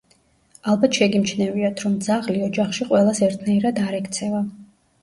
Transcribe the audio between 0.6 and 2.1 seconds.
ალბათ შეგიმჩნევიათ, რომ